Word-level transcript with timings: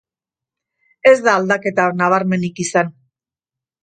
Ez 1.11 1.19
da 1.27 1.35
aldaketa 1.41 1.85
nabarmenik 1.99 2.63
izan. 2.65 2.91